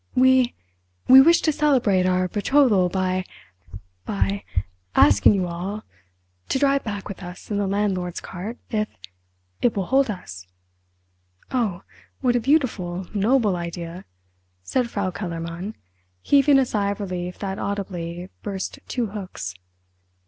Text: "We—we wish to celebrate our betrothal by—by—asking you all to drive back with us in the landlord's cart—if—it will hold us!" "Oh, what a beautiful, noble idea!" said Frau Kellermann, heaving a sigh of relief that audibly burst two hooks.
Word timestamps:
"We—we 0.15 1.21
wish 1.21 1.41
to 1.41 1.51
celebrate 1.51 2.07
our 2.07 2.27
betrothal 2.27 2.89
by—by—asking 2.89 5.33
you 5.35 5.45
all 5.45 5.83
to 6.49 6.57
drive 6.57 6.83
back 6.83 7.07
with 7.07 7.21
us 7.21 7.51
in 7.51 7.59
the 7.59 7.67
landlord's 7.67 8.19
cart—if—it 8.19 9.77
will 9.77 9.85
hold 9.85 10.09
us!" 10.09 10.47
"Oh, 11.51 11.83
what 12.19 12.35
a 12.35 12.39
beautiful, 12.39 13.05
noble 13.13 13.55
idea!" 13.55 14.05
said 14.63 14.89
Frau 14.89 15.11
Kellermann, 15.11 15.75
heaving 16.23 16.57
a 16.57 16.65
sigh 16.65 16.89
of 16.89 16.99
relief 16.99 17.37
that 17.37 17.59
audibly 17.59 18.29
burst 18.41 18.79
two 18.87 19.05
hooks. 19.05 19.53